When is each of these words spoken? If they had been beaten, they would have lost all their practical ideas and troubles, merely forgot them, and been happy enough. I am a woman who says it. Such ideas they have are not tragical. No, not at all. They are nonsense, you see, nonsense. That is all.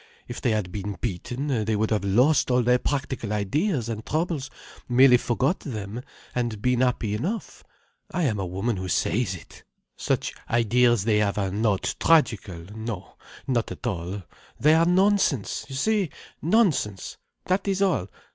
If 0.27 0.41
they 0.41 0.49
had 0.49 0.71
been 0.71 0.97
beaten, 0.99 1.63
they 1.63 1.75
would 1.75 1.91
have 1.91 2.03
lost 2.03 2.49
all 2.49 2.63
their 2.63 2.79
practical 2.79 3.31
ideas 3.31 3.87
and 3.87 4.03
troubles, 4.03 4.49
merely 4.89 5.17
forgot 5.17 5.59
them, 5.59 6.01
and 6.33 6.59
been 6.59 6.81
happy 6.81 7.13
enough. 7.13 7.63
I 8.09 8.23
am 8.23 8.39
a 8.39 8.45
woman 8.47 8.77
who 8.77 8.87
says 8.87 9.35
it. 9.35 9.63
Such 9.95 10.33
ideas 10.49 11.03
they 11.03 11.19
have 11.19 11.37
are 11.37 11.51
not 11.51 11.93
tragical. 11.99 12.65
No, 12.75 13.15
not 13.45 13.71
at 13.71 13.85
all. 13.85 14.23
They 14.59 14.73
are 14.73 14.87
nonsense, 14.87 15.67
you 15.69 15.75
see, 15.75 16.09
nonsense. 16.41 17.17
That 17.45 17.67
is 17.67 17.79
all. 17.83 18.07